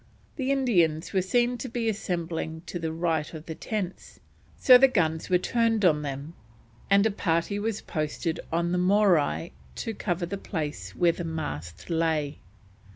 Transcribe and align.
The 0.35 0.49
Indians 0.51 1.13
were 1.13 1.21
seen 1.21 1.59
to 1.59 1.69
be 1.69 1.87
assembling 1.87 2.61
to 2.65 2.79
the 2.79 2.91
right 2.91 3.31
of 3.35 3.45
the 3.45 3.53
tents, 3.53 4.19
so 4.57 4.75
the 4.75 4.87
guns 4.87 5.29
were 5.29 5.37
turned 5.37 5.85
on 5.85 6.01
them, 6.01 6.33
and 6.89 7.05
a 7.05 7.11
party 7.11 7.59
was 7.59 7.81
posted 7.83 8.39
on 8.51 8.71
the 8.71 8.79
Morai 8.79 9.51
to 9.75 9.93
cover 9.93 10.25
the 10.25 10.39
place 10.39 10.95
where 10.95 11.11
the 11.11 11.23
mast 11.23 11.91
lay. 11.91 12.39